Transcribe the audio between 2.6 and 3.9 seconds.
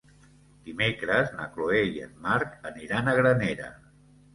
aniran a Granera.